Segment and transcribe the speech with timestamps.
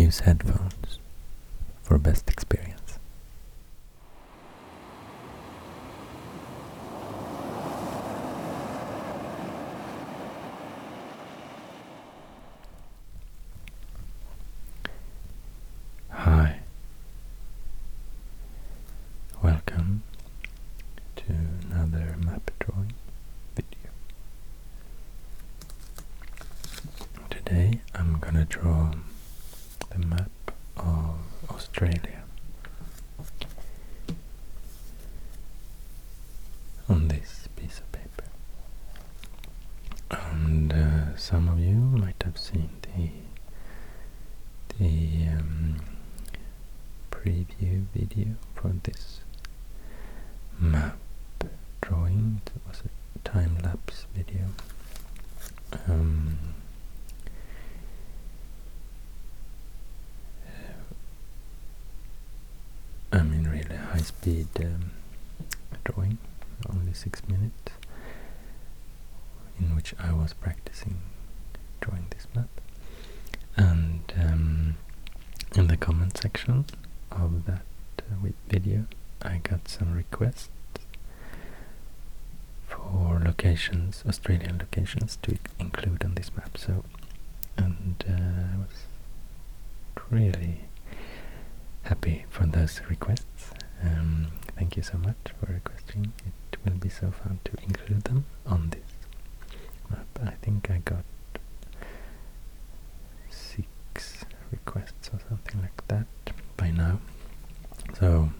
[0.00, 0.98] use headphones
[1.82, 2.98] for best experience.
[16.08, 16.60] Hi.
[19.42, 20.02] Welcome
[21.16, 21.24] to
[21.70, 22.92] another map drawing
[23.54, 23.90] video.
[27.28, 28.92] Today I'm gonna draw
[29.90, 30.30] the map
[30.76, 31.16] of
[31.50, 32.22] Australia
[36.88, 38.24] on this piece of paper.
[40.10, 43.08] And uh, some of you might have seen the
[44.78, 45.76] the um,
[47.12, 49.20] preview video for this
[50.58, 50.98] map
[51.80, 52.40] drawing.
[52.46, 54.46] It was a time-lapse video.
[55.88, 56.38] Um,
[63.12, 64.90] I mean really high-speed um,
[65.84, 66.18] drawing,
[66.68, 67.72] only six minutes,
[69.60, 70.96] in which I was practicing
[71.80, 72.48] drawing this map.
[73.56, 74.76] And um,
[75.54, 76.64] in the comment section
[77.10, 77.62] of that
[78.00, 78.86] uh, video,
[79.22, 80.48] I got some requests
[82.66, 86.56] for locations, Australian locations, to include on this map.
[86.56, 86.84] So,
[87.56, 88.86] and uh, I was
[90.10, 90.60] really
[91.82, 93.50] happy for those requests.
[93.82, 96.12] Um, thank you so much for requesting.
[96.52, 98.90] It will be so fun to include them on this
[99.90, 100.06] map.
[100.24, 101.04] I think I got
[103.30, 106.06] six requests or something like that
[106.56, 107.00] by now.
[107.98, 108.30] So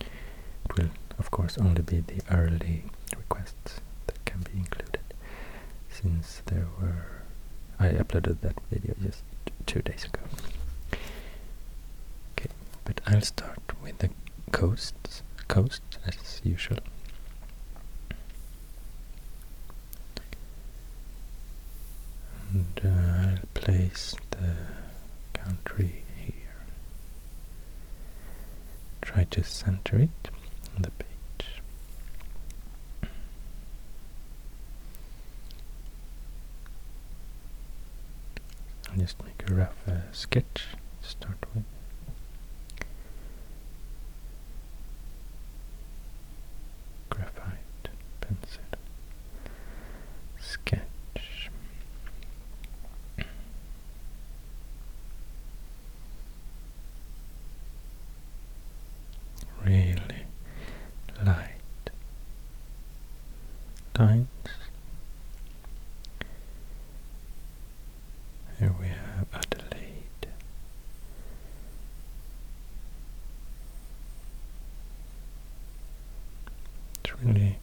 [0.00, 2.84] it will of course only be the early
[3.16, 4.98] requests that can be included
[5.88, 7.22] since there were
[7.78, 9.22] I uploaded that video just
[9.66, 10.20] two days ago.
[12.32, 12.50] Okay,
[12.84, 14.10] but I'll start with the
[14.52, 16.78] coasts coast as usual.
[22.52, 24.54] And uh, I'll place the
[25.32, 26.34] country here.
[29.00, 30.28] Try to center it
[30.76, 31.62] on the page.
[38.90, 40.66] I'll just make a rough uh, sketch
[41.02, 41.64] to start with.
[47.10, 47.88] Graphite
[48.20, 48.60] pencil
[50.40, 50.82] sketch.
[59.64, 60.24] Really
[61.24, 61.52] light
[63.98, 64.26] lines.
[68.58, 70.28] Here we have Adelaide.
[77.04, 77.58] It's really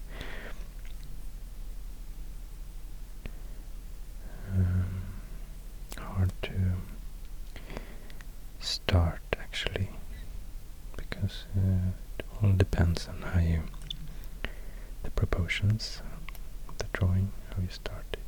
[4.55, 5.01] um,
[5.97, 6.51] hard to
[8.59, 9.89] start actually
[10.97, 13.61] because uh, it all depends on how you
[15.03, 16.01] the proportions
[16.77, 18.19] the drawing how you start it.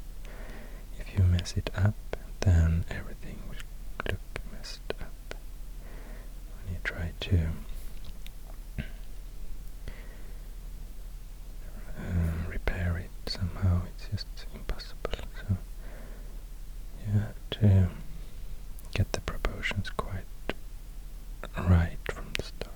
[1.00, 1.96] If you mess it up
[2.42, 3.56] then everything will
[4.12, 4.20] look
[4.52, 5.36] messed up.
[6.64, 7.40] When you try to
[11.98, 15.58] uh, repair it somehow it's just impossible so
[17.06, 17.88] you have to
[18.94, 20.24] get the proportions quite
[21.58, 22.72] right from the start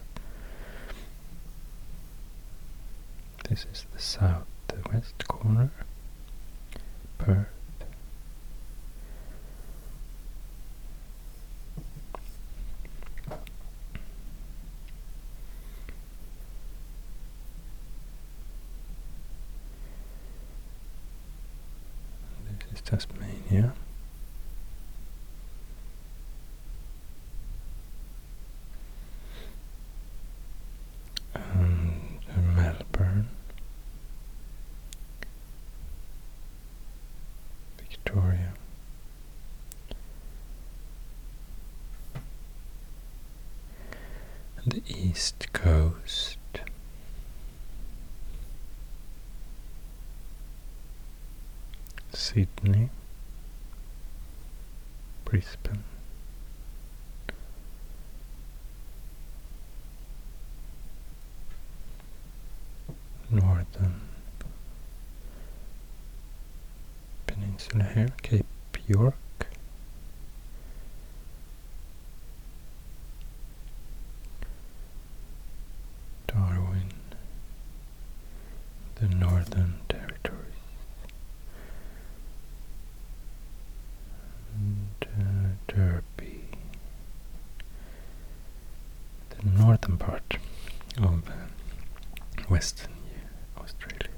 [3.50, 4.46] this is the south
[4.92, 5.72] west corner
[7.18, 7.48] Perth
[22.70, 23.74] This is Tasmania.
[31.34, 32.20] And
[32.56, 33.28] Melbourne.
[38.16, 38.54] Victoria.
[44.66, 46.38] The east coast.
[52.14, 52.90] Sydney,
[55.26, 55.84] Brisbane,
[63.30, 64.02] northern
[67.82, 68.46] here, Cape
[68.88, 69.16] York,
[92.50, 92.92] Western
[93.58, 94.10] Australia.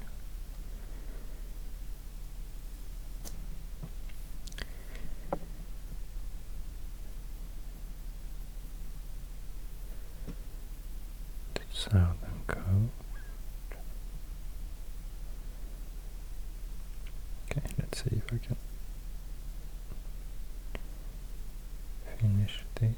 [11.54, 12.16] The southern
[12.46, 12.62] coast.
[17.50, 18.56] Okay, let's see if I can
[22.20, 22.94] finish this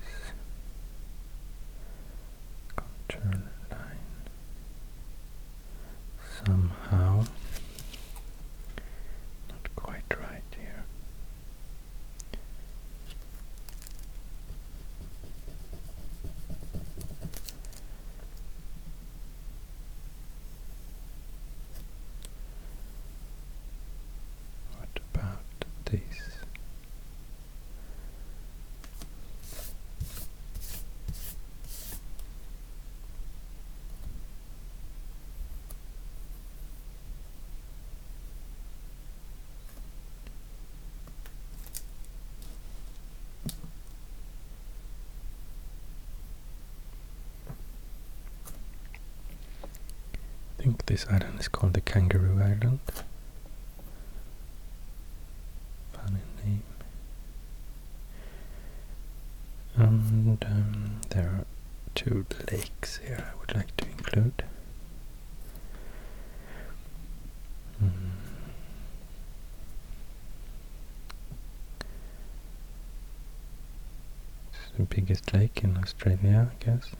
[2.76, 3.78] contour line
[6.46, 7.24] somehow.
[9.48, 10.84] Not quite right here.
[24.78, 25.38] What about
[25.86, 26.02] this?
[50.58, 52.80] I think this island is called the Kangaroo Island.
[55.92, 56.62] Funny name.
[59.76, 61.44] And um, there are
[61.94, 64.42] two lakes here I would like to include.
[67.80, 67.90] Mm.
[74.52, 76.90] It's the biggest lake in Australia, I guess.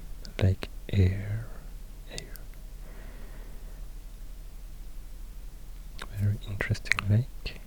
[0.40, 1.46] Lake Eyre.
[6.20, 7.60] Very interesting lake.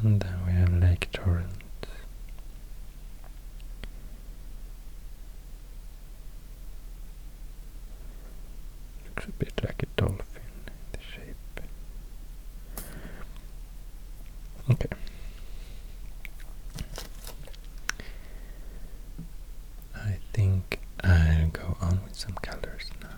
[0.00, 1.52] And then we have Lake Torrens.
[9.06, 10.42] Looks a bit like a dolphin,
[10.92, 11.60] the shape.
[14.70, 14.88] Okay.
[19.94, 23.08] I think I'll go on with some colors now.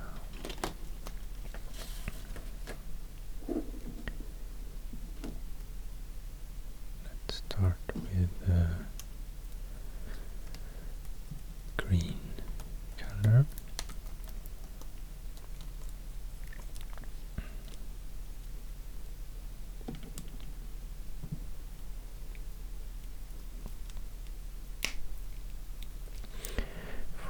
[7.04, 8.66] Let's start with uh,
[11.76, 12.18] green
[12.98, 13.46] color.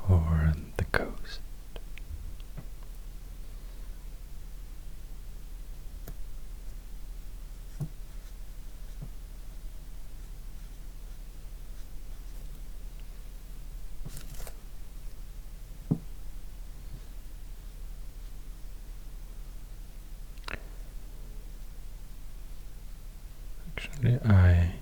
[0.07, 1.41] For the coast.
[24.07, 24.73] I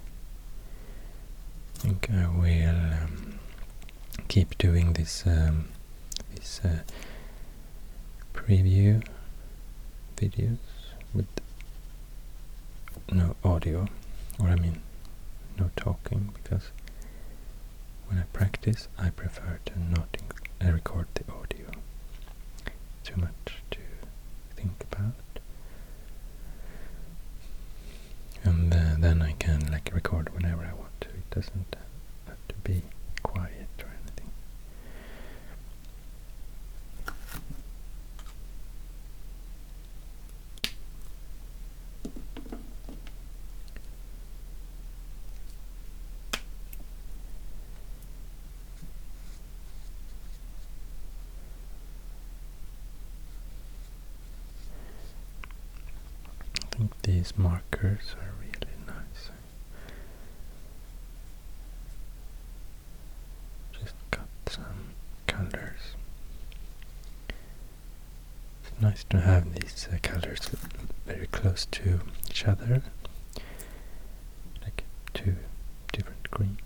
[1.75, 3.39] think I will um,
[4.27, 5.69] keep doing this um,
[6.35, 6.81] this uh,
[8.35, 9.01] preview
[10.17, 10.59] videos
[11.15, 11.29] with
[13.13, 13.87] no audio,
[14.41, 14.83] or I mean
[15.57, 16.73] no talking, because
[18.09, 20.17] when I practice, I prefer to not
[20.61, 21.71] uh, record the audio.
[23.05, 23.79] Too much to
[24.57, 25.15] think about
[28.45, 31.09] and uh, then I can like record whenever I want to.
[31.09, 31.77] It doesn't
[32.29, 32.83] have to be
[33.25, 34.31] quiet or anything.
[56.55, 59.31] I think these markers are really nice.
[63.73, 64.95] Just cut some
[65.27, 65.97] colors.
[69.13, 70.49] To have these uh, colors
[71.07, 72.01] very close to
[72.31, 72.83] each other,
[74.63, 75.37] like two
[75.93, 76.59] different greens.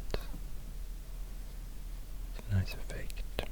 [2.38, 3.42] It's a nice effect.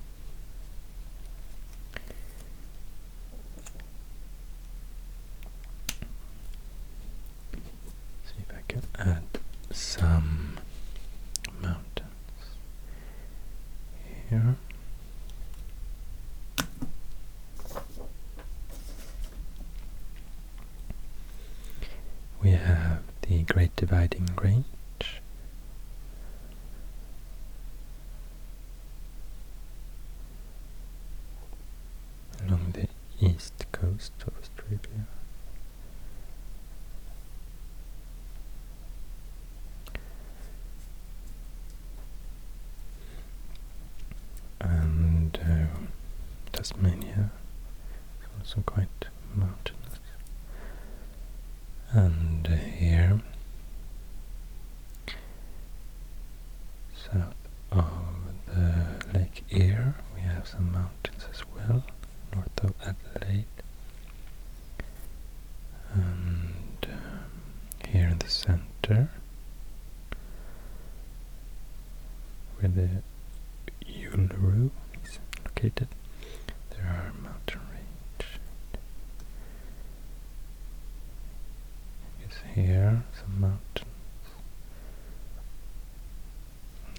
[8.24, 9.24] See if I can add
[9.72, 10.58] some
[11.60, 12.06] mountains
[14.30, 14.54] here.
[22.42, 24.64] We have the Great Dividing Range.
[32.46, 32.88] Along the
[33.26, 35.06] east coast of Australia.
[44.60, 47.30] And uh, Tasmania
[48.22, 49.04] is also quite
[49.34, 49.98] mountainous.
[51.92, 53.20] And uh, here,
[56.96, 57.34] south
[57.70, 57.84] of
[58.46, 61.84] the Lake Eyre, we have some mountains as well,
[62.34, 63.44] north of Adelaide.
[65.92, 69.10] And um, here in the center,
[72.58, 72.88] where the
[73.86, 74.70] Uluru
[75.04, 75.88] is located,
[76.70, 78.28] there are mountain range.
[82.28, 83.86] Is here some mountains.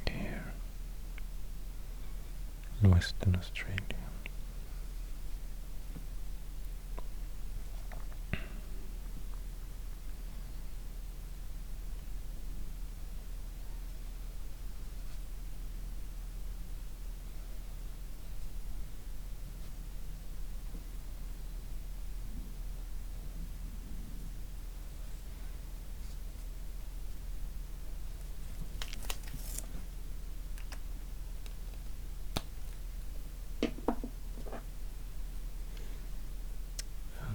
[0.09, 0.53] Here
[2.83, 3.81] in Western Australia.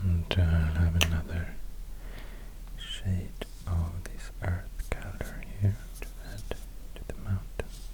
[0.02, 1.48] And uh, I'll have another
[2.78, 3.28] shade
[3.66, 6.56] of this earth color here to add
[6.94, 7.88] to the mountains.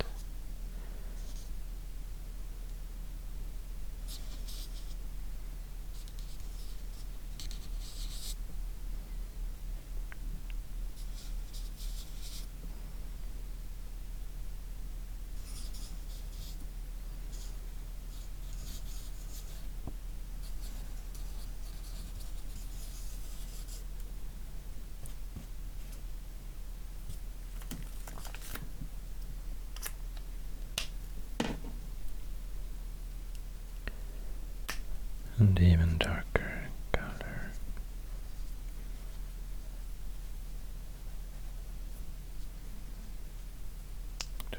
[35.46, 37.50] And even darker color.
[44.50, 44.58] To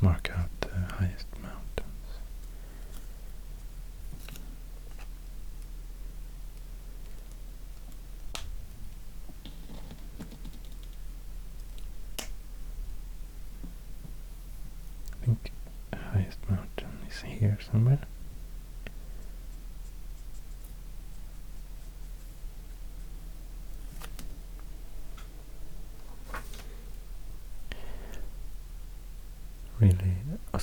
[0.00, 2.10] mark out the highest mountains.
[15.12, 15.52] I think
[15.92, 18.00] the highest mountain is here somewhere.
[29.80, 30.14] really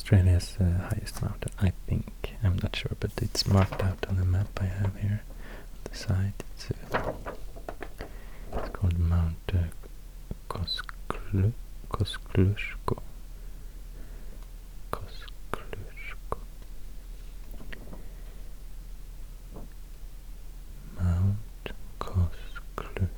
[0.06, 2.36] Australia's uh, highest mountain, I think.
[2.44, 5.24] I'm not sure, but it's marked out on the map I have here
[5.74, 6.34] on the side.
[6.54, 7.14] It's, uh,
[8.54, 9.64] it's called Mount uh,
[10.48, 11.54] Kosklu
[11.90, 13.02] Kosklushko.
[14.92, 16.38] Kosklushko.
[21.02, 23.10] Mount Kosklushko.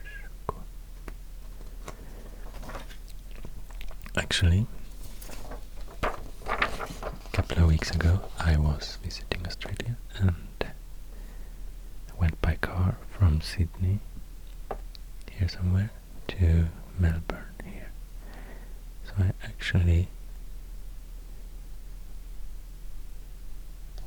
[4.16, 4.68] Actually,
[7.34, 10.66] couple of weeks ago I was visiting Australia and
[12.20, 14.00] went by car from Sydney
[15.30, 15.92] here somewhere
[16.30, 16.68] to
[17.00, 17.92] Melbourne here.
[19.06, 20.08] So I actually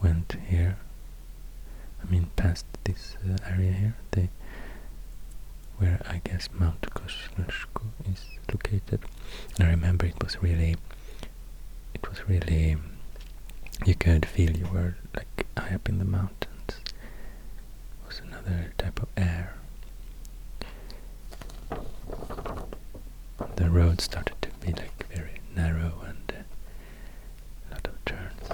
[0.02, 0.76] went here,
[2.02, 4.28] I mean past this uh, area here, the,
[5.78, 7.82] where I guess Mount Koslashko
[8.12, 9.00] is located.
[9.56, 10.76] And I remember it was really,
[11.94, 12.76] it was really
[13.86, 16.46] you could feel you were like high up in the mountains.
[16.68, 16.92] It
[18.06, 19.54] was another type of air.
[23.56, 28.48] The road started to be like very narrow and uh, a lot of turns.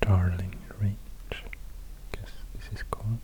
[0.00, 0.96] Darling Range,
[1.32, 1.36] I
[2.16, 3.18] guess this is called.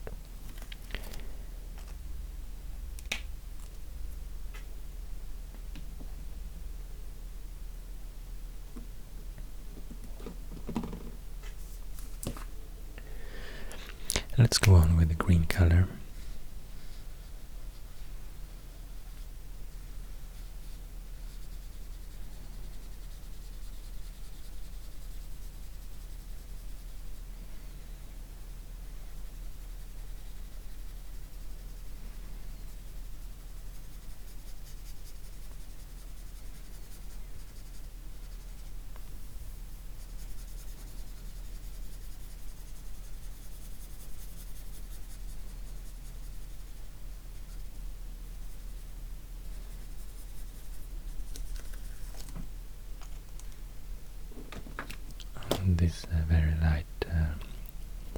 [14.38, 15.86] Let's go on with the green color.
[55.50, 57.34] and this uh, very light uh,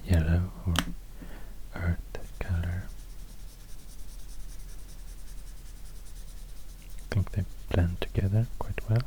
[0.05, 0.75] yellow or
[1.75, 2.83] earth color.
[7.11, 9.03] I think they blend together quite well.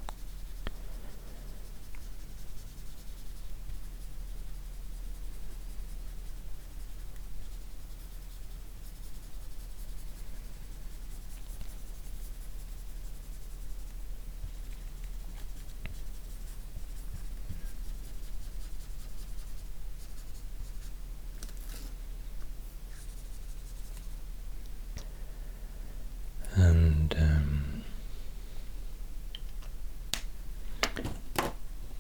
[26.56, 27.84] and um,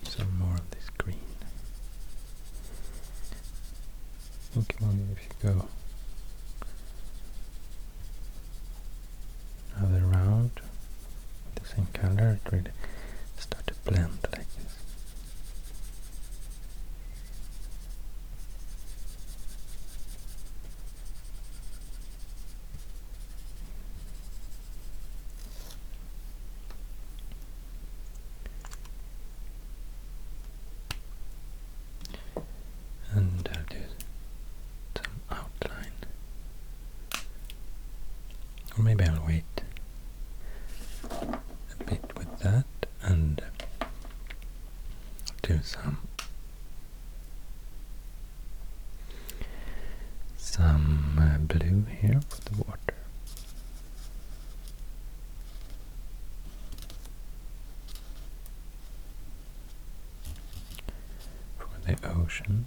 [0.03, 1.15] some more of this green.
[4.51, 5.65] I think maybe if you go.
[9.77, 10.51] Another round.
[11.55, 12.71] The same color, it really
[13.37, 14.77] start to blend like this.
[33.13, 33.77] and I'll do
[34.95, 35.91] some outline.
[38.77, 39.43] Or maybe I'll wait
[41.11, 42.65] a bit with that
[43.01, 43.41] and
[45.51, 45.97] do some
[50.37, 52.95] some uh, blue here for the water.
[61.57, 62.65] For the oceans.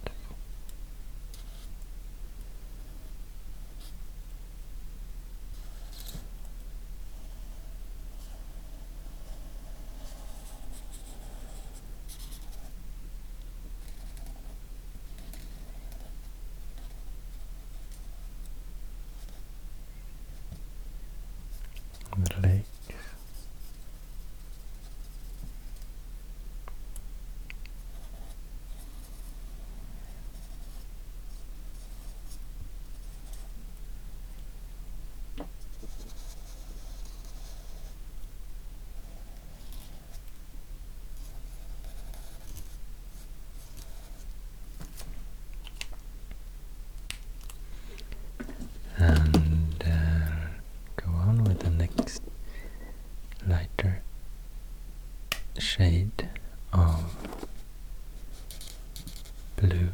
[22.16, 22.68] the lakes.
[48.96, 50.46] And uh,
[50.96, 52.22] go on with the next
[53.46, 54.02] lighter
[55.58, 56.28] shade
[56.72, 57.46] of
[59.56, 59.90] blue.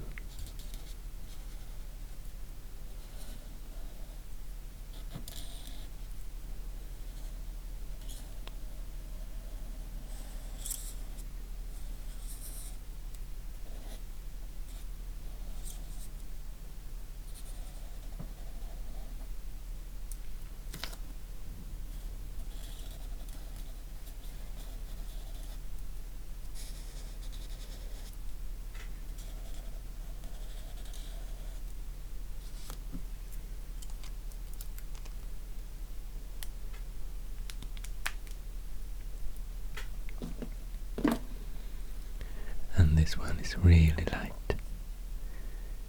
[42.81, 44.55] And this one is really light.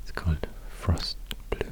[0.01, 1.15] It's called Frost
[1.49, 1.71] Blue.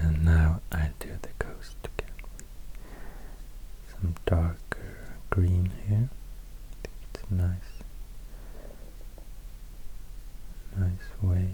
[0.00, 2.14] And now I do the coast again.
[3.90, 4.98] Some darker
[5.30, 6.08] green here.
[7.14, 7.82] It's nice,
[10.76, 11.48] nice way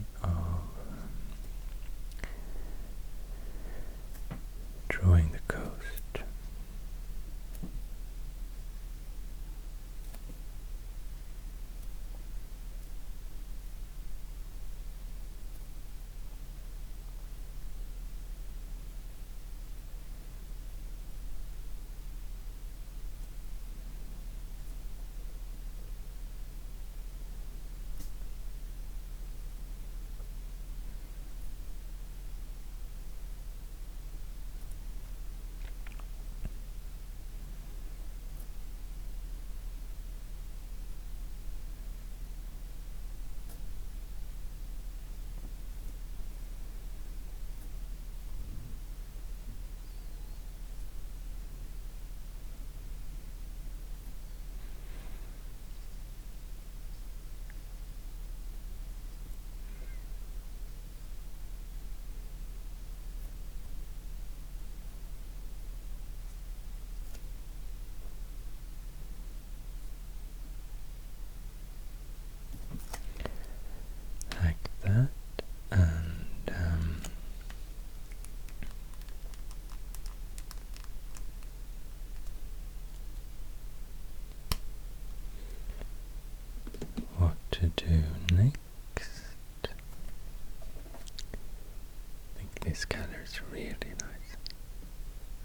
[93.24, 94.36] is really nice.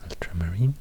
[0.03, 0.75] Ultramarine.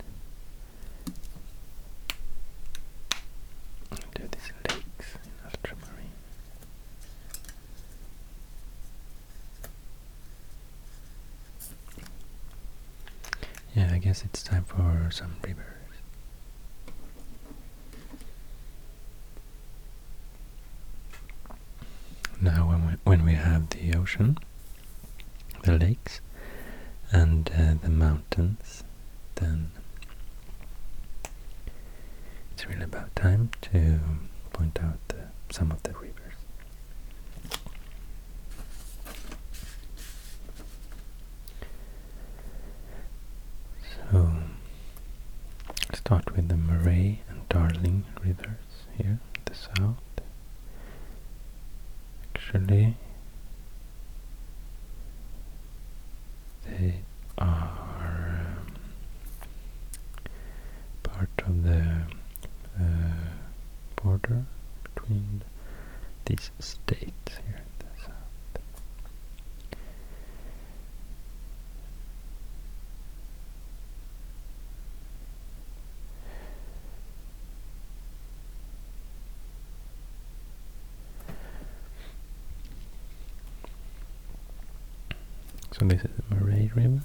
[4.14, 6.12] Do these lakes in ultramarine.
[13.74, 15.64] Yeah, I guess it's time for some rivers.
[22.40, 24.38] Now, when we, when we have the ocean,
[25.64, 26.20] the lakes,
[27.10, 28.84] and uh, the mountains,
[29.36, 29.70] then
[32.52, 33.98] it's really about time to
[34.52, 35.22] point out uh,
[35.58, 36.14] some of the rivers.
[44.12, 44.32] So,
[45.94, 49.96] start with the Murray and Darling rivers here in the south.
[52.36, 52.96] Actually,
[56.66, 57.00] they
[57.36, 58.74] are um,
[61.02, 62.02] part of the
[62.80, 62.84] uh,
[63.96, 64.44] border
[65.08, 65.42] between
[66.26, 67.86] these states here the.
[85.78, 87.00] So this is the Murray River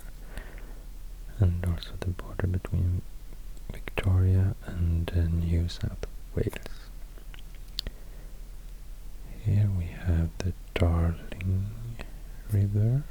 [1.39, 3.01] and also the border between
[3.71, 6.49] Victoria and uh, New South Wales.
[9.45, 11.65] Here we have the Darling
[12.51, 13.03] River.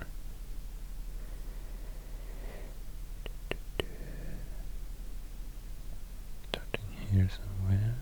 [6.48, 7.94] Starting here somewhere.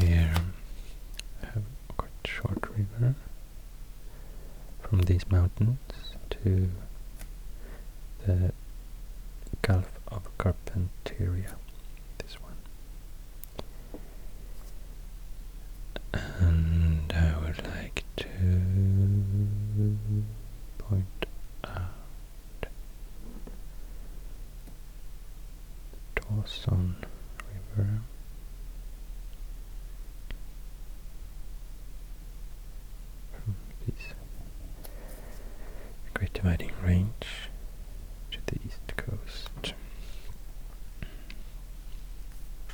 [0.00, 0.32] Here
[1.42, 1.62] I have
[1.98, 3.14] quite a short river
[5.02, 5.78] these mountains
[6.30, 6.70] to
[8.26, 8.52] the
[9.62, 11.54] Gulf of Carpentaria,
[12.18, 12.56] this one.
[16.12, 18.26] And I would like to
[20.78, 21.26] point
[21.64, 22.66] out
[26.16, 26.96] Dawson
[27.76, 28.00] River.
[33.32, 33.54] From
[33.86, 34.14] this
[36.14, 37.26] Great Dividing Range
[38.32, 39.74] to the east coast.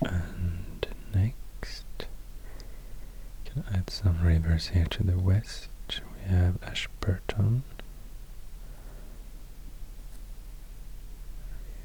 [0.01, 1.85] And next,
[3.45, 5.69] can add some rivers here to the west.
[5.91, 7.63] We have Ashburton.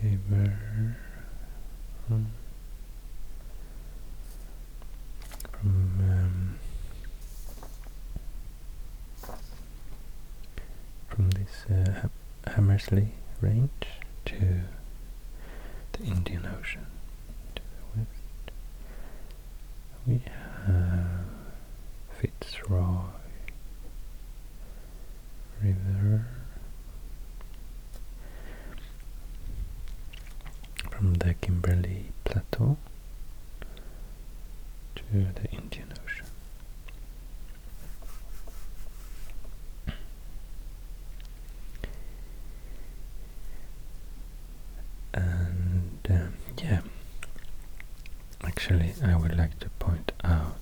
[0.02, 0.58] River
[2.08, 2.28] from
[5.60, 6.56] um,
[11.10, 12.08] from this uh,
[12.52, 13.10] Hamersley
[13.42, 13.70] Range
[14.26, 14.62] to
[15.94, 16.86] the Indian Ocean
[17.56, 18.52] to the west.
[20.08, 20.22] We
[20.66, 21.26] have
[22.20, 23.06] Fitzroy
[25.62, 26.26] River
[30.90, 32.78] from the Kimberley Plateau
[34.96, 36.26] to the Indian Ocean.
[45.14, 46.82] And um, yeah,
[48.64, 50.56] actually, I would like to point out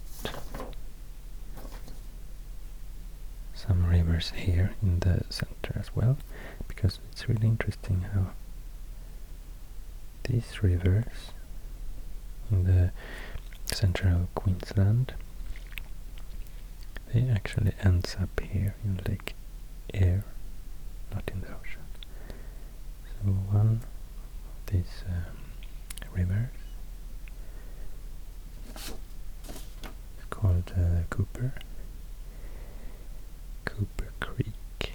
[3.54, 6.18] some rivers here in the center as well,
[6.68, 8.32] because it's really interesting how
[10.24, 11.32] these rivers
[12.50, 12.92] in the
[13.66, 15.14] central Queensland
[17.14, 19.36] they actually ends up here in Lake
[19.94, 20.24] Eyre,
[21.14, 21.86] not in the ocean.
[23.06, 26.50] So one of these um, rivers
[28.76, 28.94] is
[30.42, 31.54] called uh, Cooper,
[33.66, 34.94] Cooper Creek.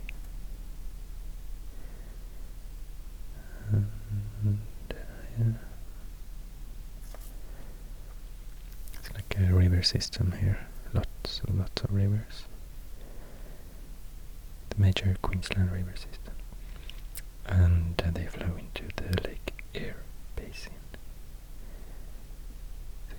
[3.72, 5.44] Yeah.
[8.94, 12.44] It's like a river system here, lots and lots of rivers.
[14.70, 16.34] The major Queensland river system.
[17.46, 20.02] And uh, they flow into the Lake Eyre
[20.34, 20.72] Basin.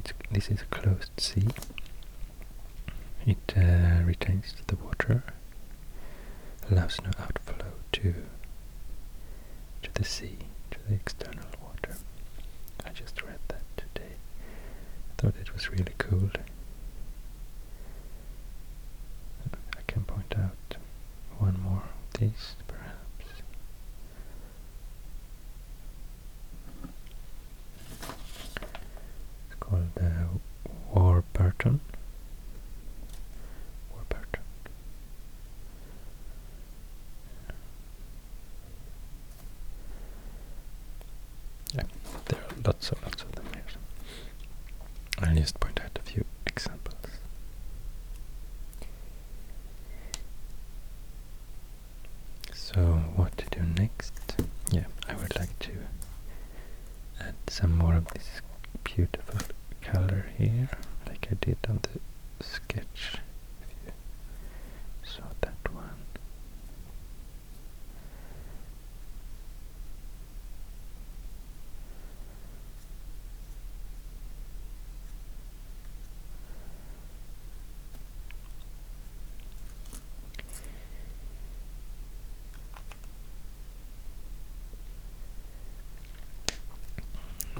[0.06, 1.48] So this is a closed sea.
[3.28, 5.24] It uh, retains the water,
[6.72, 8.14] allows no outflow to
[9.84, 10.38] to the sea,
[10.72, 11.98] to the external water.
[12.86, 14.14] I just read that today.
[15.12, 16.30] I thought it was really cool.
[19.78, 20.78] I can point out
[21.38, 23.42] one more of these, perhaps.
[29.50, 30.04] It's called uh,
[30.94, 31.80] Warburton.
[33.94, 34.42] Warburton.
[41.74, 41.84] Yeah,
[42.26, 43.64] there are lots and lots of them here.
[45.36, 46.96] Just point out a few examples.
[52.54, 52.82] So
[53.16, 54.14] what to do next?
[54.72, 55.72] Yeah, I would like to
[57.20, 58.42] add some more of this
[58.84, 59.40] beautiful
[59.82, 60.70] color here,
[61.08, 63.16] like I did on the sketch.
[63.62, 63.92] If you
[65.04, 65.84] saw that one.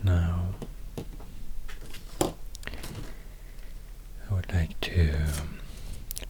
[0.08, 0.40] Now,
[2.22, 2.34] I
[4.34, 5.14] would like to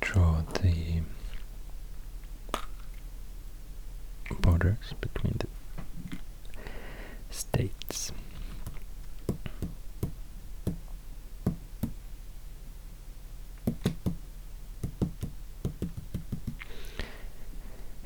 [0.02, 1.02] draw the
[4.42, 5.48] borders between the
[7.30, 8.12] states.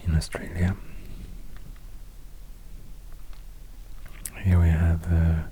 [0.03, 0.75] In Australia,
[4.43, 5.49] here we have a,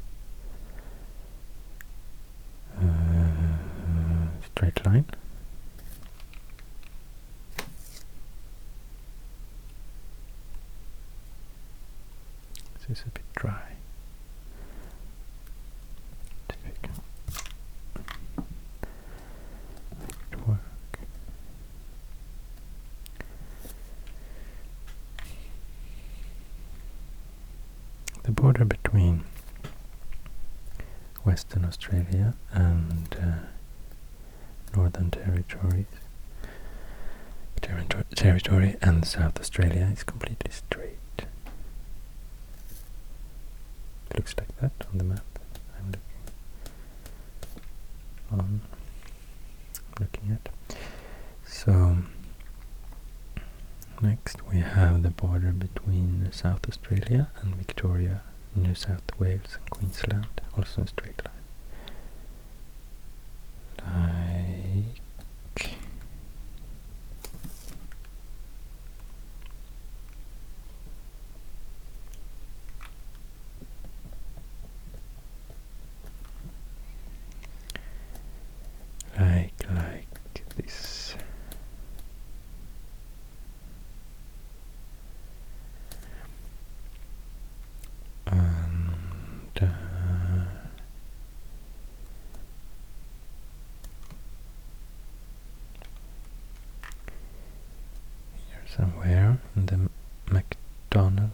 [2.81, 2.85] a
[4.59, 5.05] straight line.
[12.73, 13.77] This is a bit dry.
[16.65, 16.89] Make
[20.33, 20.57] it work.
[28.23, 29.23] The border between
[31.23, 33.58] Western Australia and uh,
[34.79, 35.85] Northern Territories
[38.15, 40.97] territory, and South Australia is completely straight.
[44.15, 45.23] Looks like that on the map
[45.77, 46.01] I'm looking
[48.31, 48.61] on
[49.99, 50.75] looking at.
[51.45, 51.97] So
[54.01, 58.21] next we have the border between South Australia and Victoria,
[58.55, 61.35] New South Wales and Queensland, also a straight line.
[63.77, 64.95] Like
[79.19, 81.15] like like this
[88.27, 88.93] and
[89.61, 89.65] uh,
[98.47, 99.89] here somewhere in the
[100.27, 101.31] MacDonnell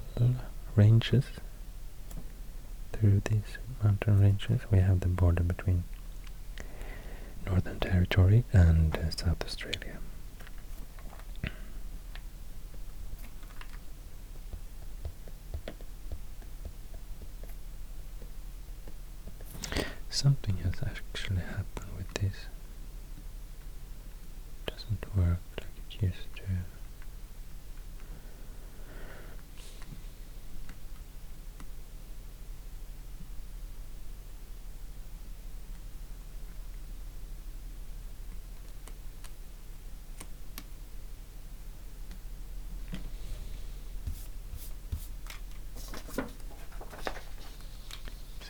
[1.12, 1.30] ranges
[2.94, 5.84] through these mountain ranges we have the border between
[7.46, 9.98] Northern Territory and uh, South Australia.
[20.10, 22.46] Something has actually happened with this.
[24.66, 25.68] Doesn't work like
[26.00, 26.44] it used to.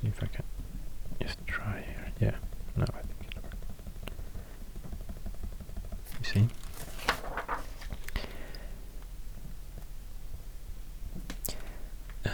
[0.02, 0.44] See if I can
[1.22, 2.12] just try here.
[2.20, 2.36] Yeah,
[2.76, 3.56] no, I think it'll work.
[6.20, 6.48] You see?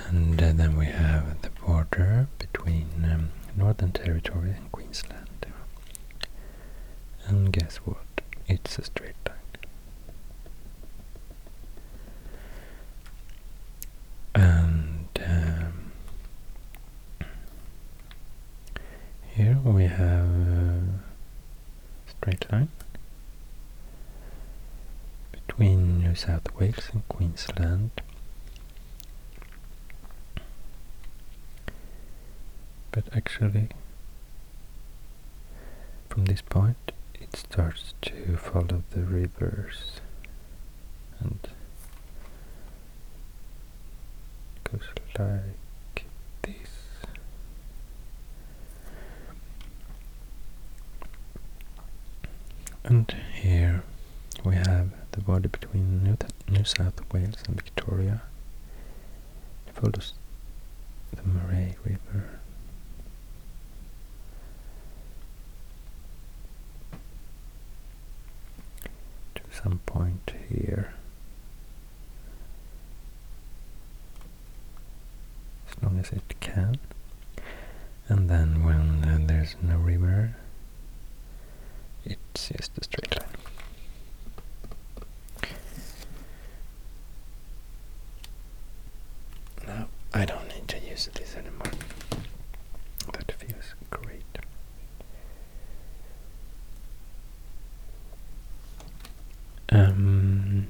[0.10, 5.48] And uh, then we have the border between um, Northern Territory and Queensland.
[7.26, 8.06] And guess what?
[8.48, 9.38] It's a straight line.
[14.36, 15.92] And um,
[19.34, 20.84] here we have a
[22.08, 22.70] straight line
[25.32, 27.90] between New South Wales and Queensland.
[32.92, 33.70] But actually,
[36.10, 40.02] from this point it starts to follow the rivers
[41.20, 41.40] and
[44.64, 44.82] goes
[45.18, 46.06] like
[46.42, 46.70] this.
[52.84, 53.84] And here
[54.44, 56.18] we have the border between New,
[56.50, 58.22] New South Wales and Victoria.
[59.68, 60.14] It follows
[61.16, 62.40] the Murray River.
[69.36, 70.94] To some point here.
[75.70, 76.78] As long as it can.
[78.08, 80.36] And then when uh, there's no river,
[82.04, 83.28] it's just a straight line.
[89.68, 91.72] Now I don't need to use this anymore.
[93.14, 94.24] That feels great.
[99.74, 100.68] Um,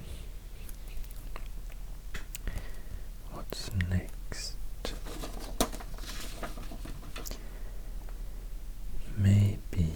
[3.31, 4.55] what's next?
[9.17, 9.87] Maybe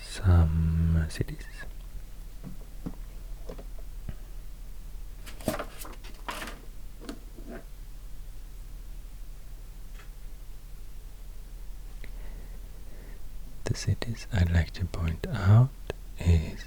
[0.00, 1.36] some cities.
[14.32, 15.70] I'd like to point out
[16.18, 16.64] is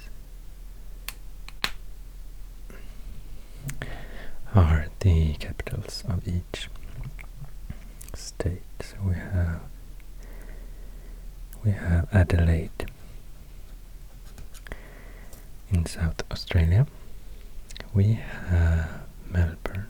[4.54, 6.68] are the capitals of each
[8.14, 8.62] state.
[8.80, 9.60] So we have
[11.64, 12.90] we have Adelaide
[15.70, 16.86] in South Australia.
[17.94, 18.14] We
[18.48, 19.86] have Melbourne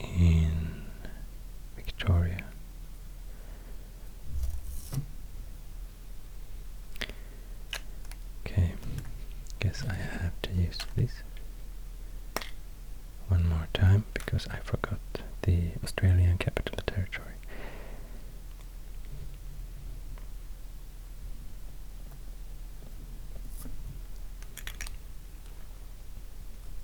[0.00, 0.82] in
[1.76, 2.44] Victoria.
[8.44, 8.72] Okay,
[9.60, 11.12] guess I have to use this
[13.28, 15.00] one more time because I forgot
[15.42, 17.24] the Australian capital territory.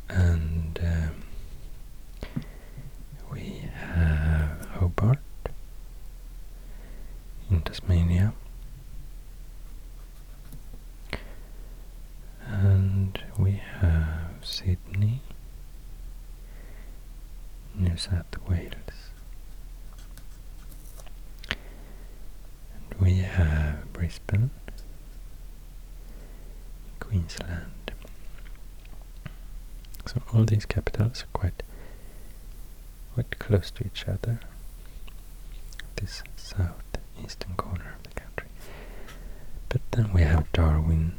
[0.08, 2.42] And um,
[3.32, 5.18] we have Hobart
[7.50, 8.34] in Tasmania.
[12.46, 15.22] And we have Sydney,
[17.74, 18.74] New South Wales.
[22.74, 24.50] And we have Brisbane,
[27.00, 27.92] Queensland.
[30.04, 31.62] So all these capitals are quite
[33.14, 34.40] quite close to each other.
[35.96, 36.22] This
[37.32, 38.48] southeastern corner of the country.
[39.68, 41.14] But then we have Darwin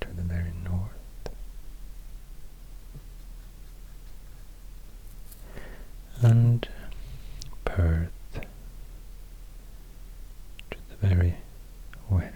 [0.00, 0.90] to the very north.
[6.22, 6.68] And
[7.64, 8.10] Perth
[10.70, 11.34] to the very
[12.08, 12.34] west.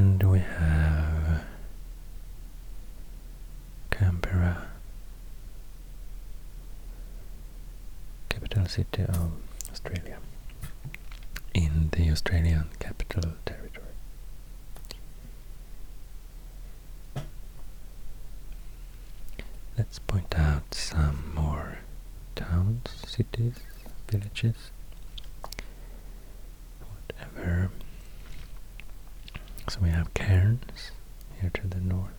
[0.00, 1.44] And we have
[3.90, 4.68] Canberra,
[8.30, 9.32] capital city of
[9.70, 10.16] Australia,
[11.52, 13.94] in the Australian capital territory.
[19.76, 21.80] Let's point out some more
[22.36, 23.56] towns, cities,
[24.08, 24.70] villages,
[29.80, 30.90] We have Cairns
[31.40, 32.10] here to the north.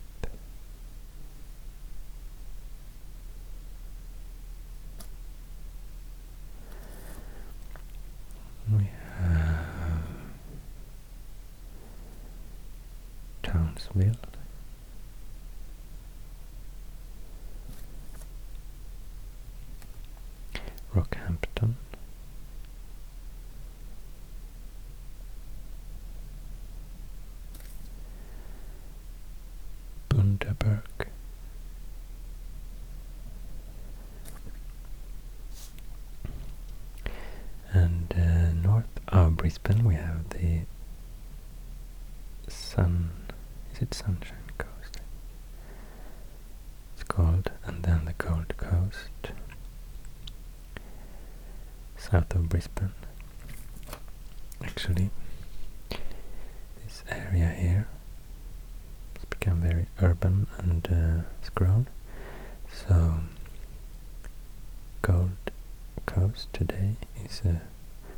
[8.72, 8.90] We
[9.20, 10.04] have
[13.44, 14.31] Townsville.
[30.12, 31.08] Bundaberg.
[37.72, 40.62] And uh, north of Brisbane we have the
[42.50, 43.12] Sun,
[43.74, 44.18] is it Sun?
[66.32, 67.62] Coast today is a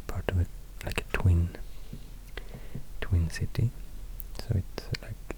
[0.05, 0.47] part of it,
[0.85, 1.49] like a twin,
[3.01, 3.71] twin city.
[4.39, 5.35] So it's like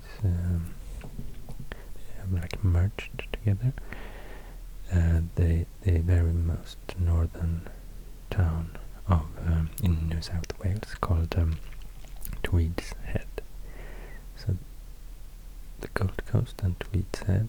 [0.00, 0.74] it's, um,
[1.70, 3.72] they have like merged together.
[4.92, 7.62] Uh, the the very most northern
[8.30, 8.76] town
[9.08, 11.56] of um, in New South Wales called um,
[12.42, 13.26] Tweeds Head.
[14.36, 14.56] So
[15.80, 17.48] the Gold Coast and Tweeds Head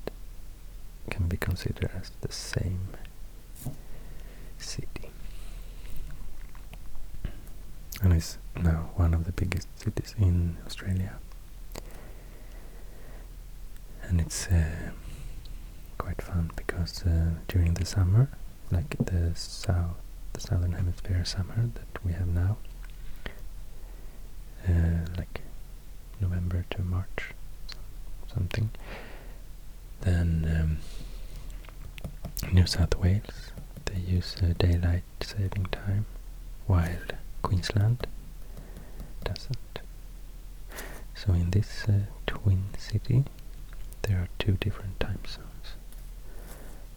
[1.58, 2.88] considered as the same
[4.60, 5.10] city.
[8.02, 11.16] And is now one of the biggest cities in Australia.
[14.04, 14.92] And it's uh,
[15.98, 18.30] quite fun because uh, during the summer,
[18.72, 19.98] like the south,
[20.34, 22.58] the southern hemisphere summer that we have now,
[24.70, 25.42] uh, like
[26.22, 27.32] November to March,
[28.32, 28.70] something,
[30.02, 30.30] then
[30.62, 30.78] um,
[32.52, 33.52] New South Wales
[33.86, 36.06] they use uh, daylight saving time,
[36.66, 37.00] while
[37.42, 38.06] Queensland
[39.24, 39.80] doesn't.
[41.16, 43.24] So in this uh, twin city,
[44.04, 45.76] there are two different time zones.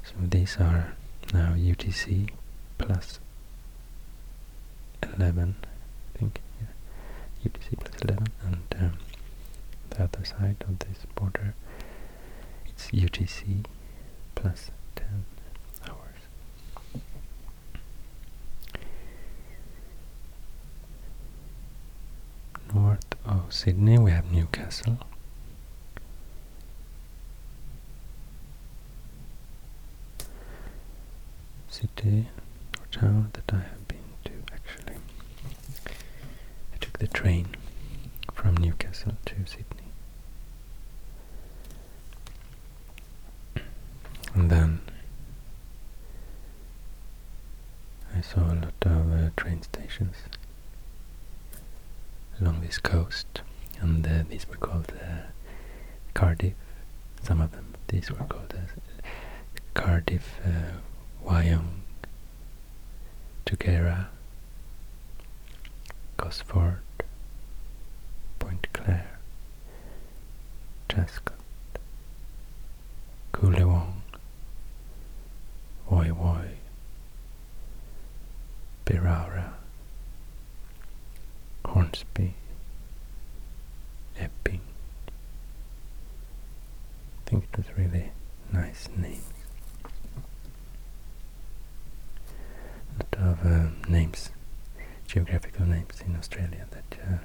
[0.05, 0.95] So these are
[1.32, 2.30] now UTC
[2.78, 3.20] plus
[5.03, 8.93] 11, I think, yeah, UTC plus 11, and um,
[9.91, 11.55] the other side of this border,
[12.66, 13.64] it's UTC
[14.34, 15.07] plus 10
[15.88, 15.97] hours.
[22.75, 24.99] North of Sydney we have Newcastle.
[31.68, 32.29] City
[32.79, 34.97] or town that I have been to actually.
[36.75, 37.49] I took the train
[38.35, 39.64] from Newcastle to Sydney.
[44.35, 44.81] And then
[48.16, 50.16] I saw a lot of uh, train stations
[52.41, 53.43] along this coast,
[53.80, 55.22] and uh, these were called uh,
[56.14, 56.55] Cardiff.
[57.22, 59.03] Some of them, these were called uh,
[59.74, 60.72] Cardiff, uh,
[61.26, 61.80] Wyong,
[63.47, 64.07] Tuggerah,
[66.16, 66.80] Gosford,
[68.38, 69.18] Point Clare,
[70.88, 71.34] Tascott,
[73.32, 74.01] Koolewong,
[75.91, 76.49] Woy Woy,
[82.01, 82.32] Hornsby,
[84.18, 84.61] Epping.
[87.26, 88.11] I think it was really
[88.51, 89.20] nice name.
[92.98, 94.30] A lot of uh, names,
[95.07, 97.18] geographical names in Australia that uh,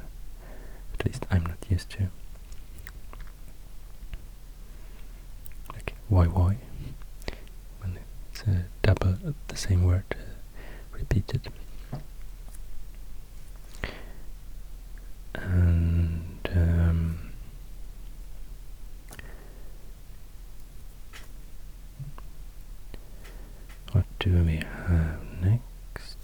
[0.99, 2.09] at least I'm not used to.
[5.73, 6.57] Like Woy Woy,
[7.79, 7.97] when
[8.31, 9.15] it's uh, double
[9.47, 10.15] the same word uh,
[10.91, 11.49] repeated.
[15.35, 17.19] And um,
[23.91, 26.17] what do we have next?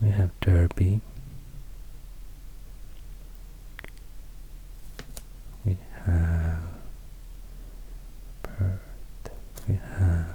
[0.00, 1.00] We have Derby.
[5.64, 6.58] We have
[8.42, 8.80] Perth.
[9.68, 10.26] We have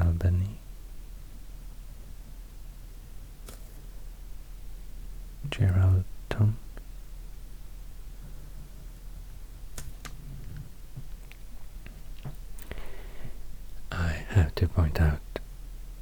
[0.00, 0.57] Albany.
[5.58, 6.52] Geraldton.
[13.90, 15.20] I have to point out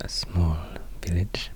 [0.00, 0.58] a small
[1.00, 1.50] village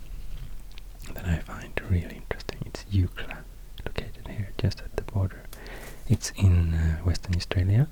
[1.15, 2.61] that I find really interesting.
[2.67, 3.39] It's Eucla,
[3.85, 5.43] located here just at the border.
[6.09, 7.87] It's in uh, Western Australia,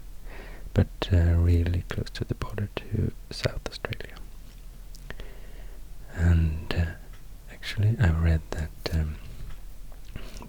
[0.75, 4.17] but uh, really close to the border to South Australia.
[6.15, 6.85] And uh,
[7.53, 9.17] actually, I read that um,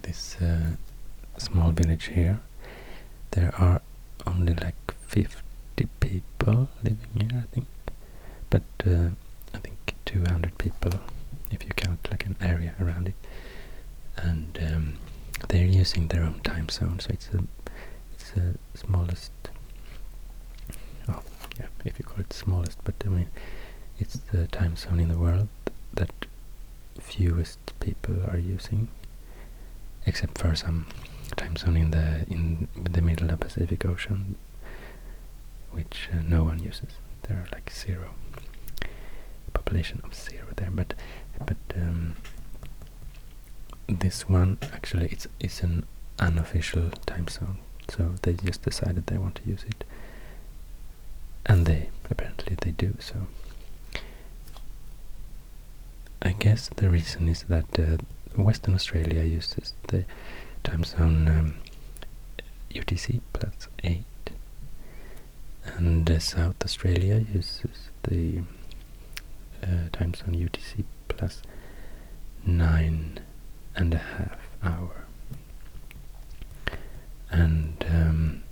[0.02, 0.72] this uh,
[1.38, 2.40] small village here,
[3.32, 3.82] there are
[4.28, 7.68] only like 50 people living here, I think.
[8.50, 9.10] But uh,
[9.54, 10.92] I think 200 people,
[11.52, 13.16] if you count like an area around it.
[14.18, 14.94] And um,
[15.48, 17.44] they're using their own time zone, so it's the
[18.14, 19.32] it's the smallest,
[21.08, 21.22] oh,
[21.58, 23.30] yeah, if you call it smallest, but I mean,
[23.98, 25.48] it's the time zone in the world
[25.94, 26.12] that
[27.00, 28.90] fewest people are using,
[30.06, 30.86] except for some
[31.76, 34.36] in the in the middle of the Pacific Ocean,
[35.72, 36.94] which uh, no one uses.
[37.24, 38.10] There are like zero
[39.54, 40.94] population of zero there, but
[41.46, 42.16] but um,
[43.88, 45.86] this one actually it's it's an
[46.20, 47.60] unofficial time zone,
[47.90, 49.84] so they just decided they want to use it,
[51.46, 53.28] and they apparently they do so.
[56.22, 57.98] I guess the reason is that uh,
[58.36, 60.04] Western Australia uses the
[60.70, 61.56] time zone um,
[62.72, 64.04] UTC plus 8
[65.78, 68.42] and uh, South Australia uses the
[69.64, 71.42] uh, time zone UTC plus
[72.46, 73.20] 9
[73.76, 75.06] and a half hour.
[77.32, 78.44] And um,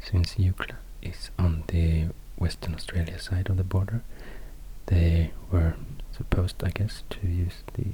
[0.00, 4.02] since Eucla is on the Western Australia side of the border
[4.86, 5.76] they were
[6.12, 7.86] supposed I guess to use the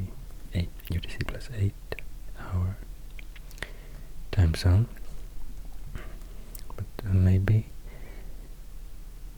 [0.55, 1.73] 8 UTC plus 8
[2.53, 2.77] hour.
[4.31, 4.87] Time zone
[6.77, 7.67] but uh, maybe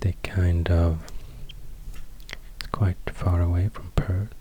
[0.00, 0.98] they kind of
[2.58, 4.34] it's quite far away from Perth.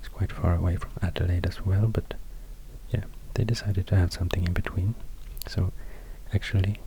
[0.00, 2.14] It's quite far away from Adelaide as well but
[2.90, 3.04] yeah
[3.34, 4.94] they decided to have something in between.
[5.46, 5.72] So
[6.32, 6.80] actually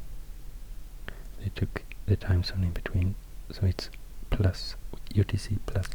[1.42, 3.16] they took the time zone in between.
[3.52, 3.90] So it's
[4.30, 4.76] plus
[5.14, 5.88] UTC plus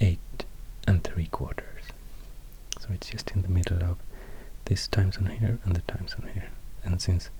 [0.00, 0.18] 8
[0.86, 1.84] and 3 quarters.
[2.80, 3.98] So it's just in the middle of
[4.66, 6.50] this time zone here and the time zone here.
[6.84, 7.30] And since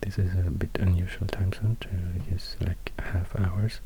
[0.00, 1.88] this is a bit unusual time zone to
[2.30, 3.80] use like half hours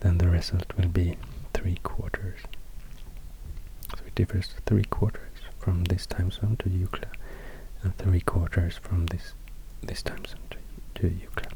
[0.00, 1.16] then the result will be
[1.54, 2.40] three quarters.
[3.96, 7.08] So it differs three quarters from this time zone to Eucla
[7.82, 9.34] and three quarters from this
[9.82, 10.58] this time zone to,
[11.02, 11.50] to Eucla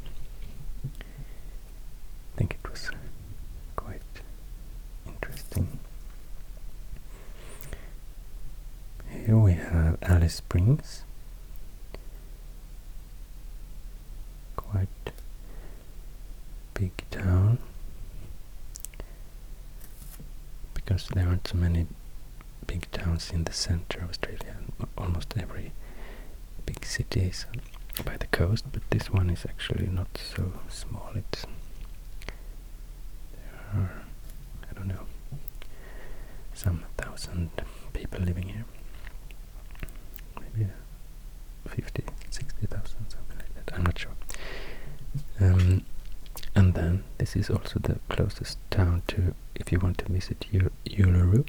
[0.85, 2.89] I think it was
[3.75, 4.01] quite
[5.05, 5.79] interesting
[9.31, 11.05] here we have Alice Springs
[14.57, 15.13] quite
[16.73, 17.57] big town
[20.73, 21.87] because there aren't so many
[22.67, 24.57] big towns in the center of Australia.
[24.97, 25.71] Almost every
[26.65, 27.45] big city is
[28.03, 31.09] by the coast, but this one is actually not so small.
[31.15, 31.45] It's
[33.31, 34.03] there are
[34.69, 35.05] I don't know
[36.53, 37.49] some thousand
[37.93, 38.65] people living here.
[40.53, 40.69] Maybe
[41.67, 43.75] 50, 60,000, something like that.
[43.75, 44.11] I'm not sure.
[45.39, 45.83] Um,
[46.55, 51.45] and then this is also the closest town to if you want to visit Uluru.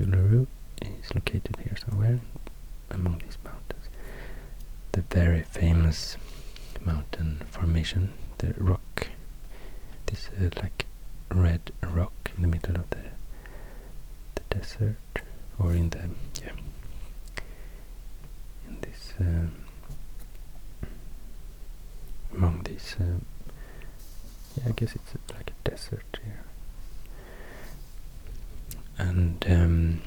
[0.00, 0.46] Uluru
[0.80, 2.20] is located here somewhere
[2.90, 3.88] among these mountains.
[4.92, 6.16] The very famous
[6.84, 9.08] mountain formation, the rock,
[10.06, 10.86] this uh, like
[11.30, 13.02] red rock in the middle of the
[14.34, 15.22] the desert,
[15.58, 16.10] or in the
[16.42, 16.52] yeah.
[19.20, 19.46] Uh,
[22.34, 23.04] among these uh,
[24.56, 26.44] yeah, I guess it's like a desert here.
[28.98, 30.02] And um,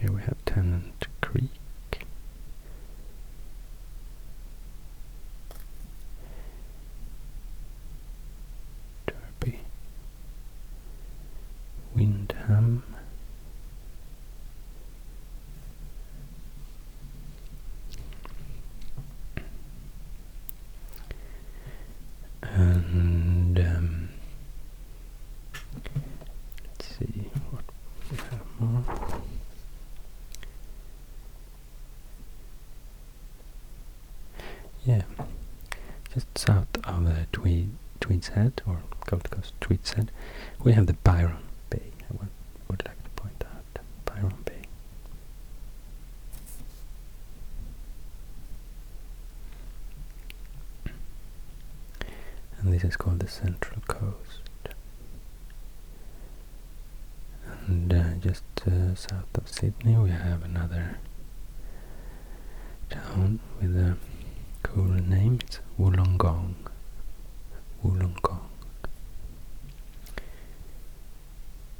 [0.00, 1.50] here we have Tennant Creek
[9.06, 9.58] Derby
[11.94, 12.82] Wyndham
[22.42, 24.08] and um,
[26.66, 27.64] let's see what
[28.10, 28.84] we have more.
[34.86, 35.02] Yeah,
[36.12, 37.70] just south of uh, Tweed,
[38.00, 40.10] Tweed's Head or Gold Coast Tweed's Head,
[40.62, 41.38] we have the Byron
[41.70, 41.92] Bay.
[42.02, 42.28] I would,
[42.68, 44.52] would like to point out Byron Bay.
[52.60, 54.40] and this is called the Central Coast.
[57.66, 60.98] And uh, just uh, south of Sydney we have another
[62.90, 63.96] town with a
[64.74, 66.54] cool name, it's Wollongong.
[67.84, 68.40] Wollongong.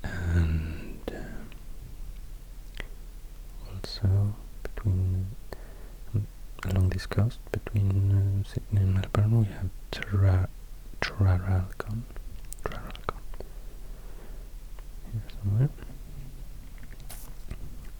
[0.04, 2.82] And uh,
[3.74, 5.26] also between
[6.14, 6.26] um,
[6.66, 10.48] along this coast between uh, Sydney and Melbourne we have Tra
[11.00, 12.02] Traralgon.
[12.62, 13.22] Traralgon.
[15.10, 15.70] Here somewhere.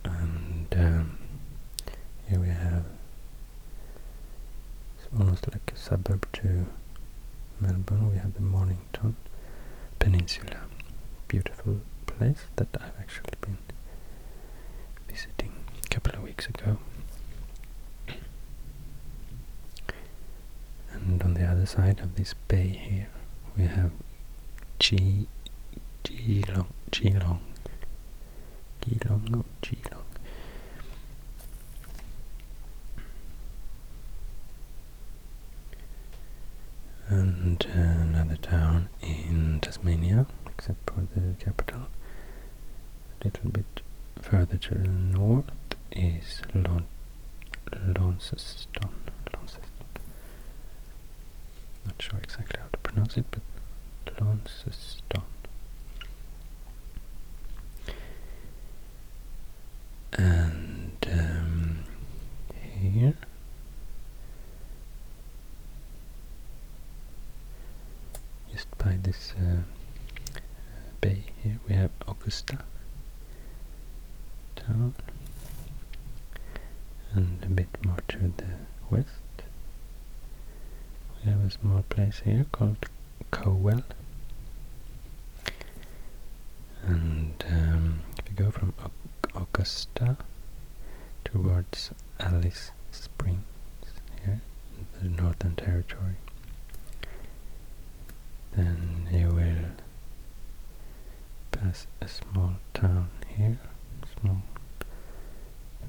[0.05, 1.18] And um,
[2.28, 2.84] here we have
[5.84, 6.64] suburb to
[7.61, 8.11] Melbourne.
[8.11, 9.16] We have the Mornington
[9.99, 10.61] Peninsula,
[11.28, 13.59] beautiful place that I've actually been
[15.07, 15.53] visiting
[15.84, 16.78] a couple of weeks ago.
[20.92, 23.08] And on the other side of this bay here,
[23.56, 23.90] we have
[24.78, 25.24] Chi
[26.02, 27.40] Geelong, Geelong,
[28.82, 30.04] Geelong or Geelong.
[37.08, 41.82] And another town in Tasmania, except for the capital.
[43.22, 43.80] A little bit
[44.20, 45.46] further to the north
[45.92, 46.84] is Lon.
[47.96, 48.90] Launceston.
[51.95, 55.22] Not sure exactly how to pronounce it, but Launceston.
[60.16, 61.84] And um,
[62.80, 63.14] here
[68.53, 70.36] just by this uh,
[71.01, 72.59] bay here we have Augusta
[74.57, 74.95] town
[77.12, 78.45] and a bit more to the
[78.90, 79.09] west
[81.24, 82.86] we have a small place here called
[83.30, 83.82] Cowell
[86.82, 88.74] and um, if you go from
[89.34, 90.16] Augusta
[91.24, 93.45] towards Alice Springs
[94.24, 94.40] here
[95.03, 96.16] in the Northern Territory
[98.57, 99.70] then you will
[101.53, 103.59] pass a small town here,
[104.20, 104.42] small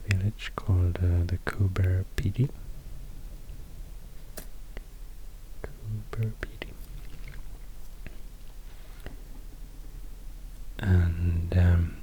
[0.08, 2.49] village called uh, the Coober Pedy.
[6.16, 6.72] Coober Pedy.
[10.80, 11.97] And um,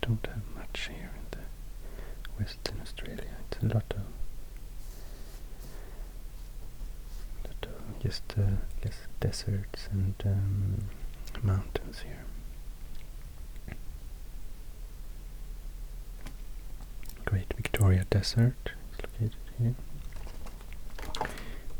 [0.00, 3.24] don't have much here in the Western Australia.
[3.50, 4.02] It's a lot of,
[7.44, 8.42] lot of just uh,
[8.84, 10.84] yes, deserts and um,
[11.42, 12.24] mountains here.
[17.24, 19.74] Great Victoria Desert is located here.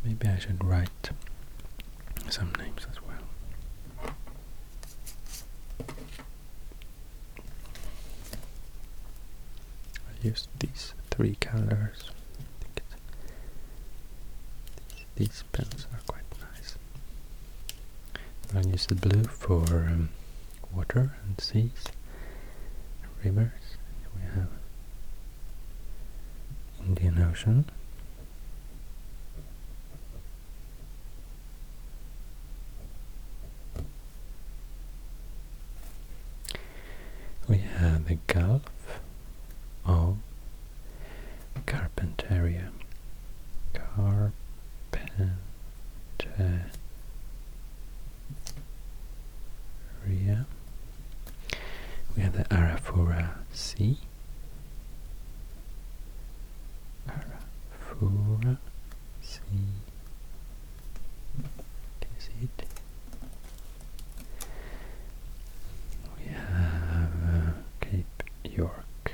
[0.05, 1.11] Maybe I should write
[2.31, 4.15] some names as well.
[10.07, 12.13] I used these three colors.
[12.77, 12.95] These,
[15.17, 16.77] these pens are quite nice.
[18.55, 20.11] I'll use the blue for um,
[20.73, 21.87] water and seas,
[23.25, 23.51] rivers.
[24.15, 24.58] We have
[26.89, 27.65] Indian Ocean.
[37.49, 38.63] We have the Gulf
[39.87, 40.17] of
[41.67, 42.69] Carpentaria.
[43.75, 44.33] Carpentaria.
[52.17, 53.99] We have the Arafura Sea.
[57.09, 58.59] Arafura
[59.23, 59.45] Sea.
[62.01, 62.65] Can you see it?
[66.19, 69.13] We have uh, Cape York.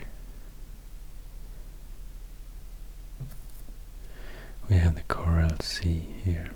[4.68, 6.50] We have the Coral Sea here.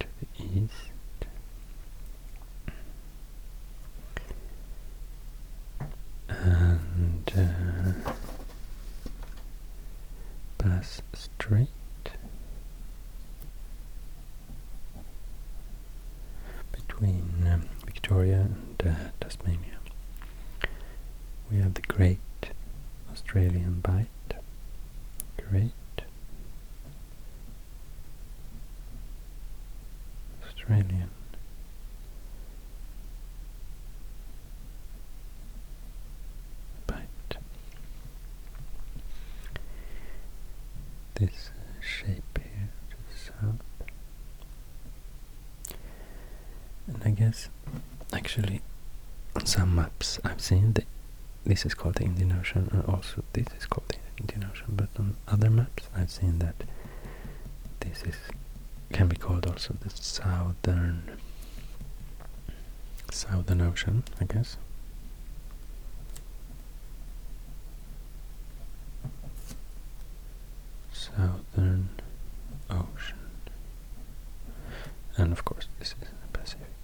[0.00, 0.72] To the east.
[6.28, 8.12] And uh,
[11.44, 11.68] Strait.
[16.72, 19.58] Between um, Victoria and uh, Tasmania.
[21.50, 22.18] We have the Great
[23.12, 24.06] Australian Bight.
[25.50, 25.72] Great
[30.46, 31.10] Australian
[36.86, 37.36] Bight.
[41.16, 43.60] This shape here to the south.
[46.86, 47.48] And I guess.
[48.12, 48.62] Actually
[49.36, 50.84] on some maps I've seen that
[51.44, 54.88] this is called the Indian Ocean and also this is called the Indian Ocean but
[54.98, 56.54] on other maps I've seen that
[57.80, 58.16] this is
[58.92, 61.02] can be called also the southern
[63.10, 64.56] southern ocean I guess
[70.92, 71.88] southern
[72.70, 73.18] ocean
[75.16, 76.74] and of course this is the Pacific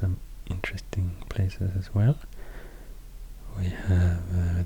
[0.00, 0.18] some
[0.48, 2.16] interesting places as well.
[3.58, 4.62] We have uh,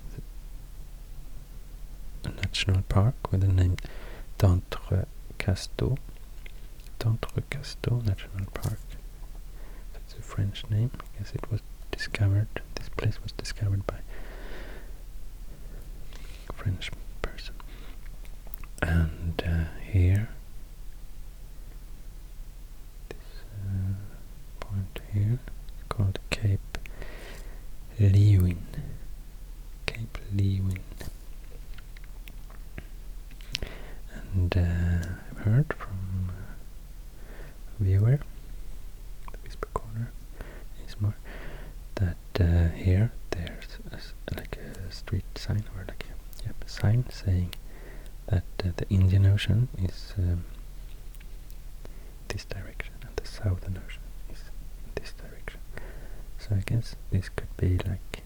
[2.25, 3.77] a national park with the name
[5.55, 5.99] D'Entrecasteaux.
[6.99, 8.81] D'Entrecasteaux National Park.
[9.93, 10.91] That's a French name.
[10.95, 11.61] I guess it was
[11.93, 13.99] discovered, this place was discovered by
[16.55, 16.91] French
[17.23, 17.55] person.
[18.83, 20.29] And uh, here,
[23.09, 23.19] this
[23.67, 23.95] uh,
[24.61, 25.39] point here,
[25.79, 26.79] is called Cape
[28.01, 28.59] Leeuwin.
[29.87, 30.79] Cape Leeuwin.
[34.33, 36.31] And uh, I've heard from
[37.81, 38.19] a viewer,
[39.33, 40.11] the Whisper Corner,
[40.87, 41.15] is more
[41.97, 46.69] that uh, here there's a s like a street sign or like a, yep, a
[46.69, 47.51] sign saying
[48.27, 50.45] that uh, the Indian Ocean is um,
[52.29, 54.03] this direction and the Southern Ocean
[54.33, 54.41] is
[54.85, 55.61] in this direction.
[56.39, 58.23] So I guess this could be like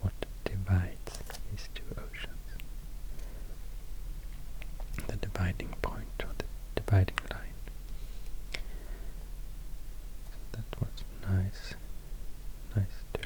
[0.00, 1.18] what divides
[1.50, 2.30] these two oceans.
[5.08, 6.44] The dividing point or the
[6.76, 7.58] dividing line.
[10.30, 11.74] So that was nice
[12.76, 13.20] nice to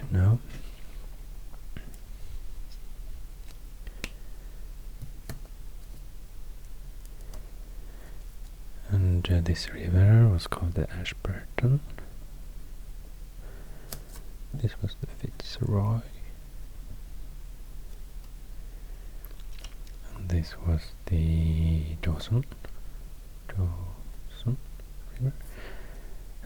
[0.00, 0.38] to know.
[9.24, 11.80] And uh, this river was called the Ashburton.
[14.52, 16.00] This was the Fitzroy.
[20.16, 22.44] And this was the Dawson.
[23.48, 24.56] Dawson
[25.20, 25.34] River.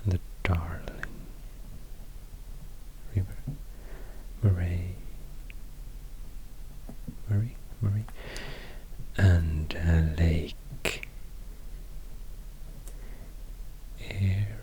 [0.05, 0.81] And the Darling
[3.14, 3.37] River.
[4.43, 4.97] Murray.
[7.31, 7.57] Murray?
[7.81, 8.05] Murray.
[9.16, 10.55] And uh, Lake.
[14.09, 14.59] Eyre.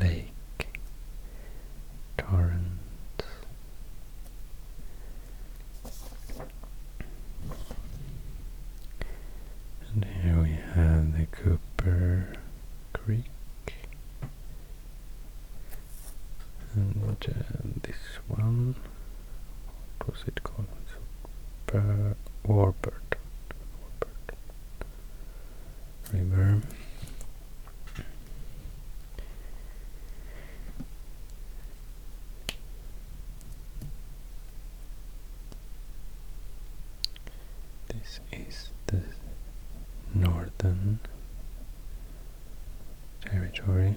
[0.00, 0.32] Lake.
[2.16, 2.78] Torrens.
[9.92, 12.32] And here we have the Cooper
[12.92, 13.24] Creek.
[16.74, 17.32] And uh,
[17.82, 17.96] this
[18.28, 18.76] one,
[19.98, 20.66] what was it called?
[21.66, 23.18] Super Warburton.
[23.80, 24.38] Warburton
[26.12, 26.62] River.
[37.88, 39.02] This is the
[43.24, 43.96] territory.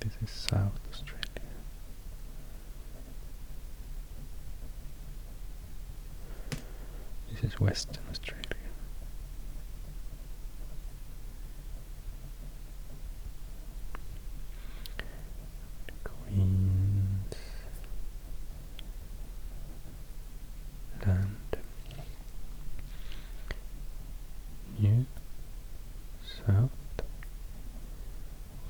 [0.00, 1.20] This is South Australia.
[7.30, 8.44] This is Western Australia.
[16.04, 17.34] Queens
[21.06, 21.36] Land
[24.78, 25.06] New
[26.46, 26.70] South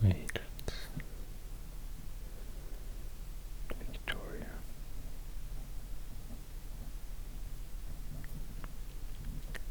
[0.02, 0.88] Wales
[3.78, 4.46] Victoria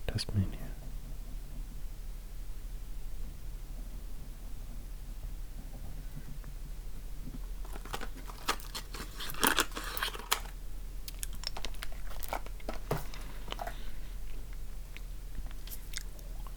[0.07, 0.45] Tasmania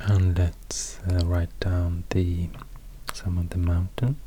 [0.01, 2.51] and let's uh, write down the
[3.14, 4.18] some of the mountains.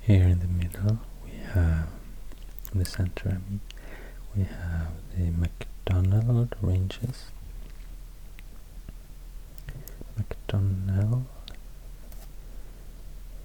[0.00, 1.88] Here in the middle we have
[2.72, 3.60] in the center I mean
[4.34, 7.30] we have the MacDonnell Ranges.
[10.18, 11.26] MacDonnell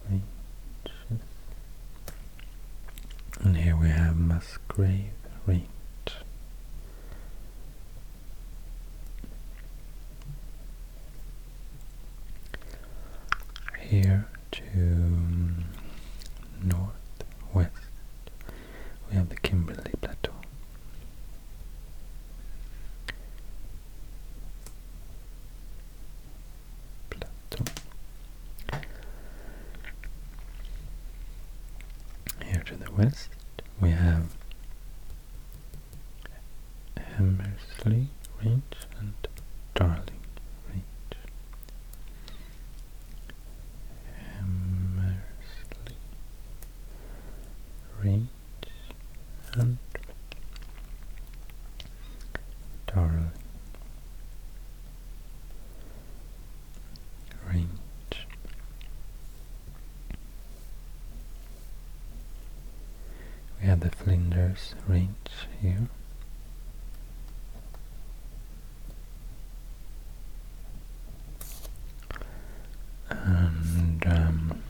[0.10, 1.22] Ranges.
[3.42, 5.12] And here we have Musgrave
[5.46, 5.68] Range
[13.92, 15.66] here to um,
[16.64, 17.72] northwest
[19.10, 20.32] we have the Kimberley Plateau.
[27.10, 27.66] Plateau.
[32.46, 33.30] Here to the west
[33.82, 34.36] we have
[37.18, 38.08] Hamersley
[38.44, 38.62] Range
[39.00, 39.14] and
[39.76, 40.06] Darling
[40.70, 40.84] Range.
[44.40, 45.96] Hamersley
[48.02, 48.28] Range
[49.54, 49.78] and
[63.82, 65.10] the Flinders Range
[65.60, 65.88] here.
[73.10, 74.62] And um,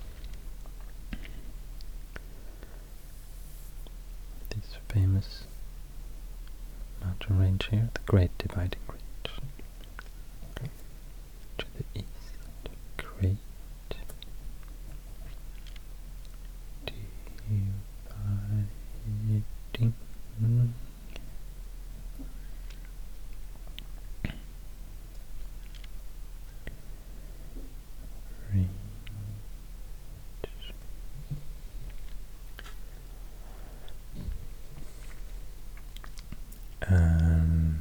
[4.50, 5.44] this famous
[7.04, 9.02] mountain range here, the Great Dividing Range.
[11.58, 12.06] To the east,
[12.98, 13.38] Great
[13.90, 14.08] Dividing
[17.50, 17.88] Range.
[36.94, 37.80] And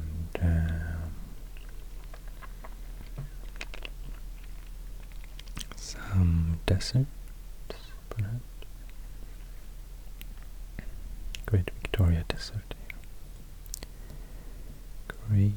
[5.75, 7.05] some deserts,
[8.09, 8.35] perhaps.
[11.45, 12.73] Great Victoria Desert.
[15.27, 15.53] Great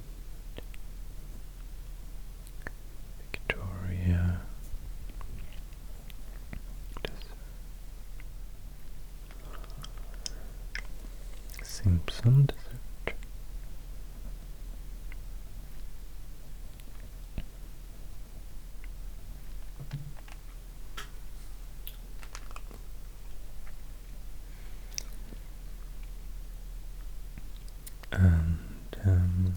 [3.20, 4.40] Victoria
[7.02, 7.38] Desert.
[11.62, 12.60] Simpson Desert.
[28.14, 29.54] And um,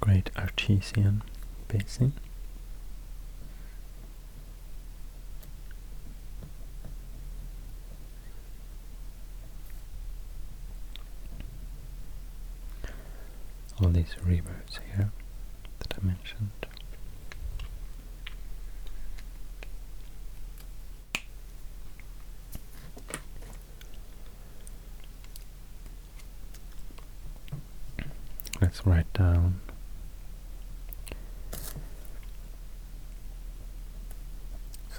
[0.00, 1.22] Great Artesian
[1.68, 2.12] Basin.
[13.82, 14.26] all these
[14.96, 15.10] here
[15.78, 16.50] that I mentioned.
[28.60, 29.60] Let's write down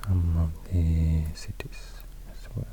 [0.08, 2.02] some of the cities
[2.32, 2.66] as well.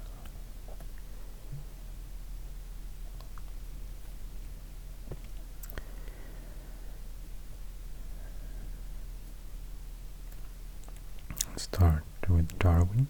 [11.57, 13.09] Start with Darwin.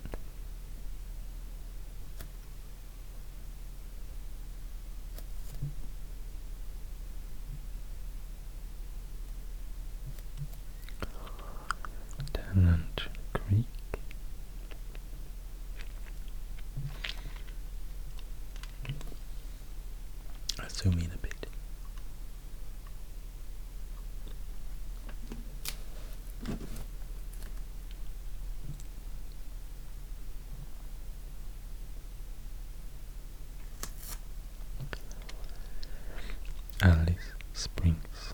[12.59, 13.03] Tennant
[13.33, 13.67] Creek.
[20.69, 21.47] Zoom in a bit.
[36.83, 38.33] Alice Springs.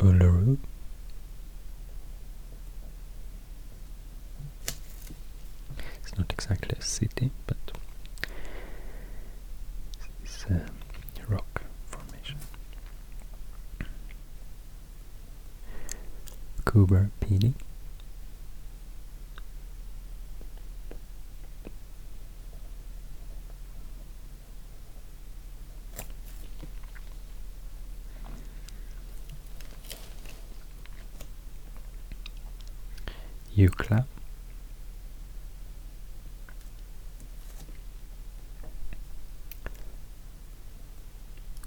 [0.00, 0.58] Uluru.
[6.02, 7.56] It's not exactly a city, but
[10.22, 10.66] it's a
[11.28, 12.36] rock formation.
[16.74, 17.54] Coober Pedy.
[33.56, 34.04] Eucla.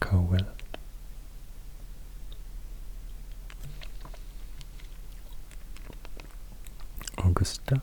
[0.01, 0.45] Cowell.
[7.37, 7.79] Augusta.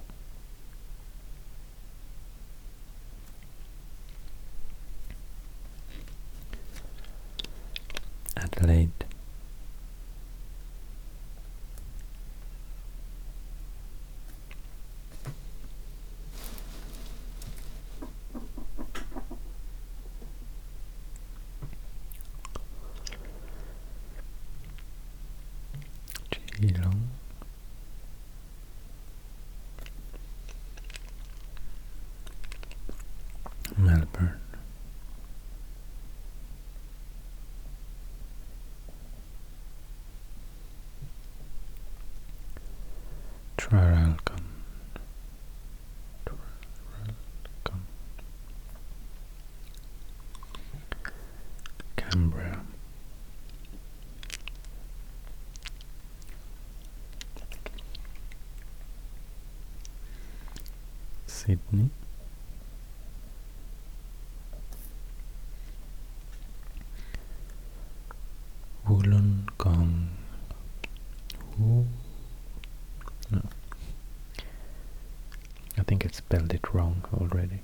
[8.34, 9.06] Adelaide.
[26.60, 26.93] Geelong.
[33.94, 34.40] Melbourne.
[43.56, 44.42] Traralgon.
[51.96, 52.60] Canberra.
[61.26, 61.90] Sydney.
[68.94, 70.06] Wollongong.
[71.58, 71.84] Wo
[73.32, 73.40] no.
[75.76, 77.58] I think I spelled it wrong already.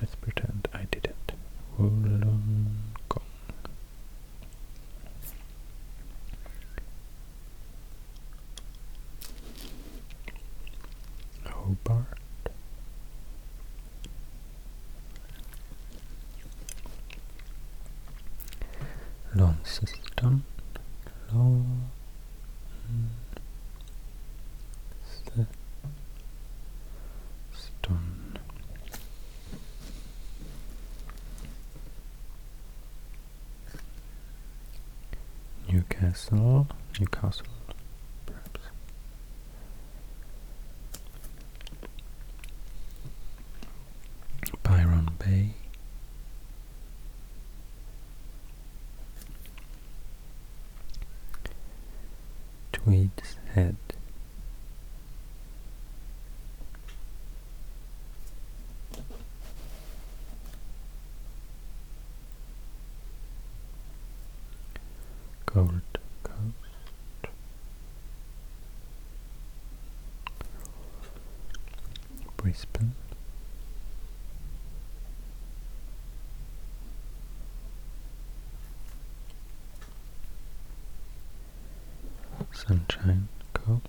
[0.00, 1.32] Let's pretend I didn't.
[1.76, 2.76] Wollongong.
[11.44, 12.18] Hobart.
[19.34, 20.44] Launceston.
[21.32, 21.88] Launceston.
[36.14, 36.68] Newcastle,
[37.00, 37.46] Newcastle,
[38.24, 38.60] perhaps.
[44.62, 45.54] Byron Bay.
[52.72, 53.76] Tweed's Head.
[65.46, 65.80] Gold
[66.24, 66.40] Coast.
[72.44, 72.92] Brisbane.
[82.52, 83.80] Sunshine Coast.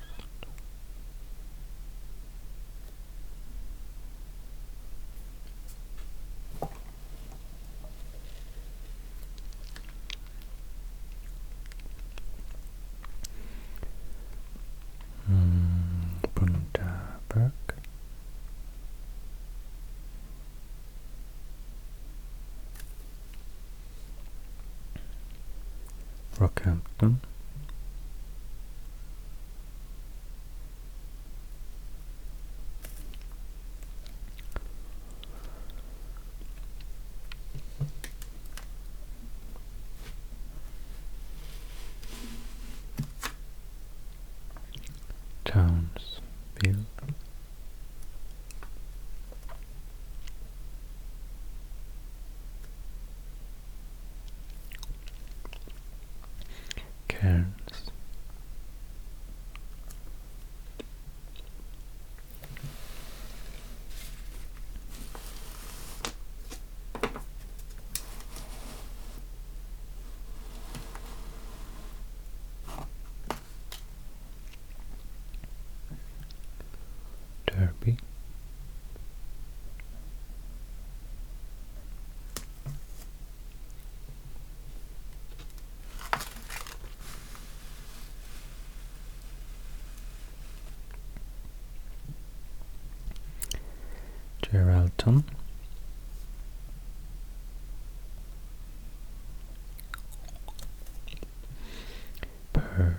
[15.30, 17.52] Mm, Bundaberg.
[27.06, 27.20] Rockhampton.
[45.46, 46.86] Townsville.
[57.08, 57.92] Cairns.
[77.46, 77.98] Derby.
[94.56, 95.26] Geraldton.
[102.54, 102.96] Perth.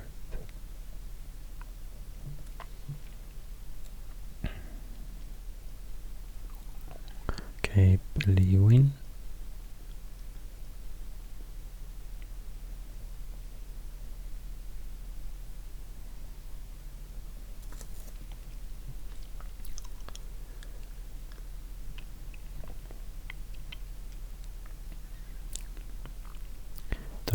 [7.62, 8.90] Cape Leeuwin.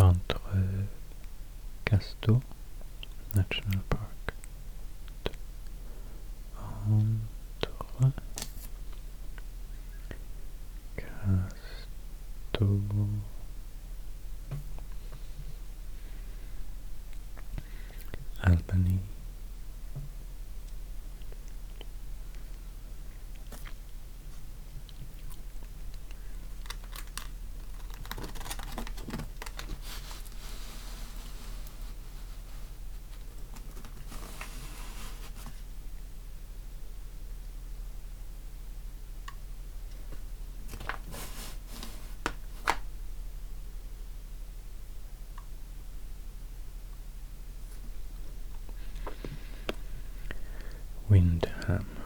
[0.01, 0.41] D'Entre
[1.85, 2.41] Casto
[3.35, 4.33] National Park.
[6.89, 8.11] Entre
[10.95, 12.81] Casto
[18.41, 18.99] Albany
[51.11, 52.00] Wyndham.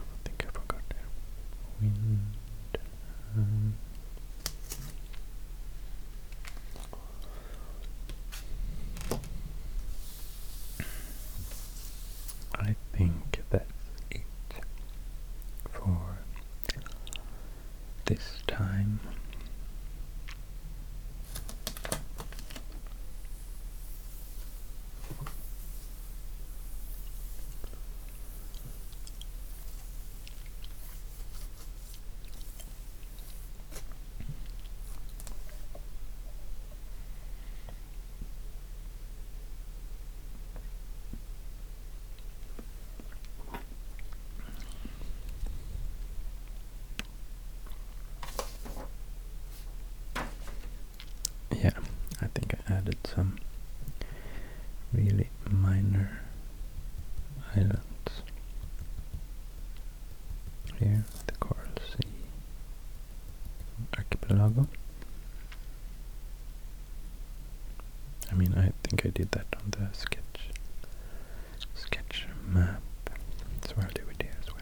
[69.16, 70.50] did that on the sketch
[71.74, 72.82] sketch map.
[73.66, 74.60] So I'll do it here as well.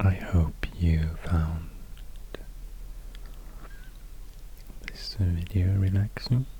[0.00, 1.57] I hope you found
[6.30, 6.57] Yeah.